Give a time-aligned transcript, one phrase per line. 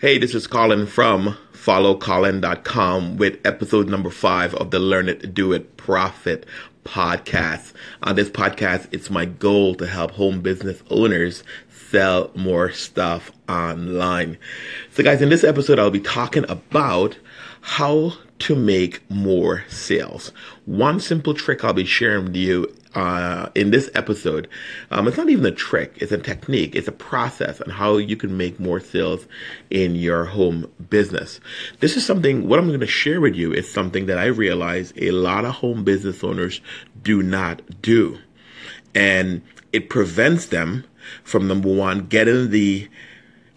[0.00, 5.52] Hey, this is Colin from followcolin.com with episode number five of the Learn It, Do
[5.52, 6.46] It, Profit
[6.86, 7.74] podcast.
[8.02, 14.38] On this podcast, it's my goal to help home business owners sell more stuff online.
[14.90, 17.18] So guys, in this episode, I'll be talking about
[17.60, 20.32] how to make more sales.
[20.64, 24.48] One simple trick I'll be sharing with you uh, in this episode.
[24.90, 28.16] Um, it's not even a trick, it's a technique, it's a process on how you
[28.16, 29.26] can make more sales
[29.70, 31.40] in your home business.
[31.80, 34.92] This is something, what I'm going to share with you is something that I realize
[34.96, 36.60] a lot of home business owners
[37.02, 38.18] do not do.
[38.94, 40.84] And it prevents them
[41.22, 42.88] from number one, getting the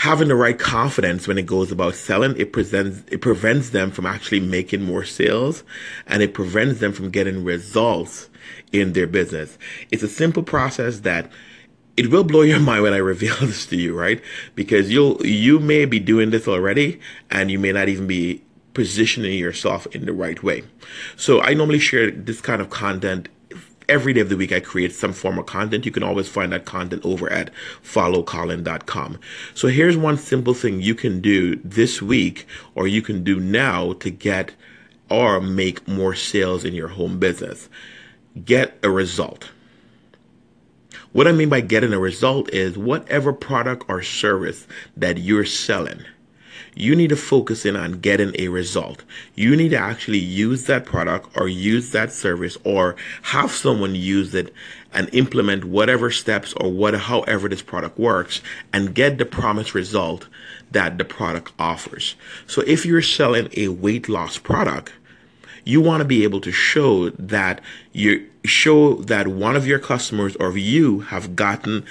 [0.00, 4.06] having the right confidence when it goes about selling, it presents, it prevents them from
[4.06, 5.62] actually making more sales
[6.06, 8.30] and it prevents them from getting results
[8.72, 9.58] in their business.
[9.90, 11.30] It's a simple process that
[11.98, 14.22] it will blow your mind when I reveal this to you, right?
[14.54, 16.98] Because you'll, you may be doing this already
[17.30, 18.42] and you may not even be
[18.72, 20.64] positioning yourself in the right way.
[21.16, 23.28] So I normally share this kind of content
[23.90, 25.84] every day of the week I create some form of content.
[25.84, 27.50] You can always find that content over at
[27.82, 29.18] followcolin.com.
[29.52, 32.46] So here's one simple thing you can do this week
[32.76, 34.54] or you can do now to get
[35.10, 37.68] or make more sales in your home business.
[38.44, 39.50] Get a result.
[41.12, 46.04] What I mean by getting a result is whatever product or service that you're selling
[46.74, 49.02] you need to focus in on getting a result.
[49.34, 54.34] You need to actually use that product or use that service or have someone use
[54.34, 54.52] it
[54.92, 58.40] and implement whatever steps or what however this product works
[58.72, 60.28] and get the promised result
[60.70, 62.16] that the product offers.
[62.46, 64.92] So if you're selling a weight loss product,
[65.64, 67.60] you want to be able to show that
[67.92, 71.84] you show that one of your customers or you have gotten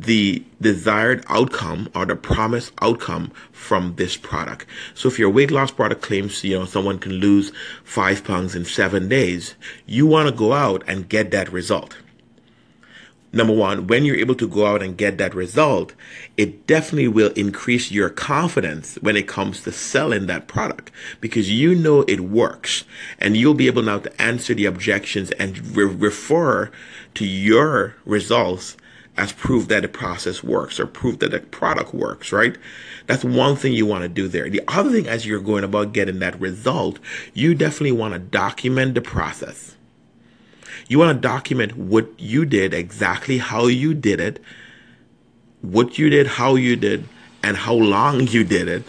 [0.00, 4.66] the desired outcome or the promised outcome from this product.
[4.94, 7.52] So if your weight loss product claims, you know, someone can lose
[7.84, 9.54] five pounds in seven days,
[9.86, 11.96] you want to go out and get that result.
[13.32, 15.94] Number one, when you're able to go out and get that result,
[16.36, 20.90] it definitely will increase your confidence when it comes to selling that product
[21.20, 22.84] because you know it works
[23.20, 26.72] and you'll be able now to answer the objections and re- refer
[27.14, 28.76] to your results
[29.16, 32.56] as proof that the process works or proof that the product works, right?
[33.06, 34.48] That's one thing you want to do there.
[34.48, 36.98] The other thing, as you're going about getting that result,
[37.34, 39.76] you definitely want to document the process.
[40.88, 44.40] You want to document what you did, exactly how you did it,
[45.60, 47.08] what you did, how you did,
[47.42, 48.84] and how long you did it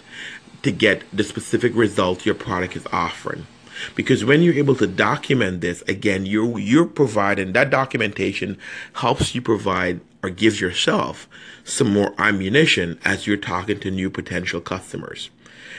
[0.62, 3.46] to get the specific result your product is offering
[3.94, 8.56] because when you're able to document this again you're you're providing that documentation
[8.94, 11.28] helps you provide or gives yourself
[11.64, 15.30] some more ammunition as you're talking to new potential customers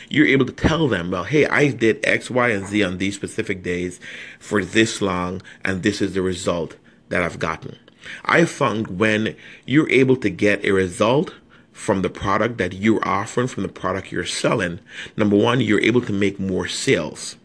[0.10, 3.16] you're able to tell them well hey i did x y and z on these
[3.16, 4.00] specific days
[4.40, 6.76] for this long and this is the result
[7.10, 7.78] that i've gotten
[8.26, 11.34] i found when you're able to get a result
[11.74, 14.80] from the product that you're offering, from the product you're selling,
[15.18, 17.36] number one, you're able to make more sales.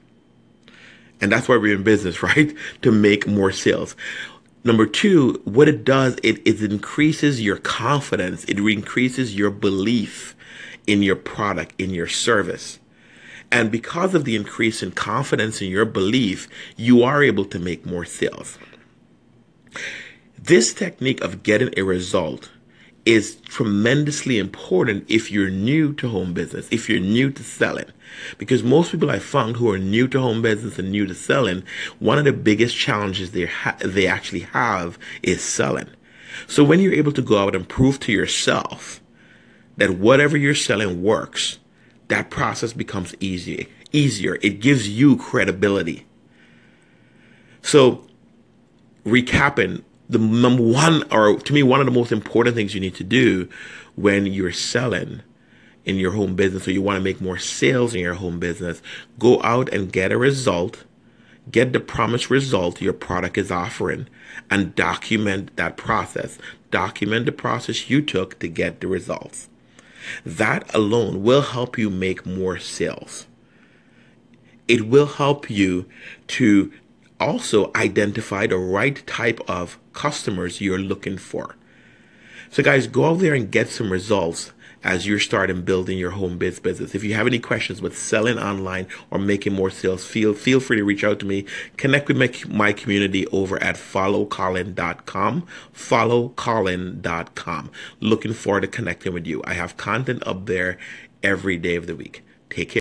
[1.20, 2.54] And that's why we're in business, right?
[2.82, 3.96] To make more sales.
[4.64, 8.44] Number two, what it does, it, it increases your confidence.
[8.44, 10.36] It increases your belief
[10.86, 12.78] in your product, in your service.
[13.50, 17.86] And because of the increase in confidence in your belief, you are able to make
[17.86, 18.58] more sales.
[20.38, 22.50] This technique of getting a result
[23.08, 27.86] is tremendously important if you're new to home business, if you're new to selling.
[28.36, 31.62] Because most people I found who are new to home business and new to selling,
[32.00, 35.88] one of the biggest challenges they ha- they actually have is selling.
[36.46, 39.00] So when you're able to go out and prove to yourself
[39.78, 41.58] that whatever you're selling works,
[42.08, 44.36] that process becomes easy, easier.
[44.42, 46.04] It gives you credibility.
[47.62, 48.06] So
[49.06, 52.94] recapping, the number one, or to me, one of the most important things you need
[52.96, 53.48] to do
[53.94, 55.22] when you're selling
[55.84, 58.82] in your home business or you want to make more sales in your home business,
[59.18, 60.84] go out and get a result,
[61.50, 64.06] get the promised result your product is offering,
[64.50, 66.38] and document that process.
[66.70, 69.48] Document the process you took to get the results.
[70.24, 73.26] That alone will help you make more sales.
[74.66, 75.86] It will help you
[76.28, 76.70] to
[77.20, 81.56] also identify the right type of customers you're looking for.
[82.50, 84.52] So, guys, go out there and get some results
[84.84, 86.94] as you're starting building your home biz business.
[86.94, 90.76] If you have any questions with selling online or making more sales, feel feel free
[90.76, 91.44] to reach out to me.
[91.76, 95.46] Connect with my, my community over at followcolin.com.
[95.74, 97.70] Followcolin.com.
[98.00, 99.42] Looking forward to connecting with you.
[99.44, 100.78] I have content up there
[101.22, 102.24] every day of the week.
[102.50, 102.76] Take care.